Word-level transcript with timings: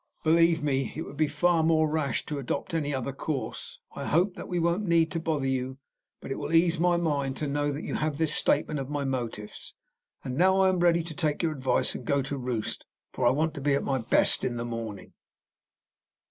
"Believe 0.23 0.63
me, 0.63 0.91
it 0.95 1.03
would 1.03 1.15
be 1.15 1.27
far 1.27 1.61
more 1.61 1.87
rash 1.87 2.25
to 2.25 2.39
adopt 2.39 2.73
any 2.73 2.91
other 2.91 3.13
course. 3.13 3.79
I 3.95 4.05
hope 4.05 4.33
that 4.35 4.47
we 4.47 4.57
won't 4.57 4.87
need 4.87 5.11
to 5.11 5.19
bother 5.19 5.45
you, 5.45 5.77
but 6.21 6.31
it 6.31 6.39
will 6.39 6.53
ease 6.55 6.79
my 6.79 6.97
mind 6.97 7.37
to 7.37 7.45
know 7.45 7.71
that 7.71 7.83
you 7.83 7.93
have 7.93 8.17
this 8.17 8.33
statement 8.33 8.79
of 8.79 8.89
my 8.89 9.05
motives. 9.05 9.75
And 10.23 10.35
now 10.35 10.61
I 10.61 10.69
am 10.69 10.79
ready 10.79 11.03
to 11.03 11.13
take 11.13 11.43
your 11.43 11.51
advice 11.51 11.93
and 11.93 12.03
to 12.03 12.11
go 12.11 12.23
to 12.23 12.35
roost, 12.39 12.83
for 13.13 13.27
I 13.27 13.29
want 13.29 13.53
to 13.53 13.61
be 13.61 13.75
at 13.75 13.83
my 13.83 13.99
best 13.99 14.43
in 14.43 14.57
the 14.57 14.65
morning." 14.65 15.13